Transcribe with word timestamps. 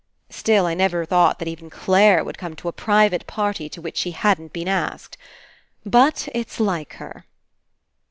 Still, 0.31 0.65
I 0.65 0.73
never 0.73 1.05
thought 1.05 1.37
that 1.37 1.47
even 1.47 1.69
Clare 1.69 2.23
would 2.23 2.39
come 2.39 2.55
to 2.55 2.67
a 2.67 2.71
private 2.73 3.27
party 3.27 3.69
to 3.69 3.79
which 3.79 3.97
she 3.97 4.09
hadn't 4.13 4.51
been 4.51 4.67
asked. 4.67 5.15
But, 5.85 6.27
it's 6.33 6.59
like 6.59 6.93
her." 6.93 7.27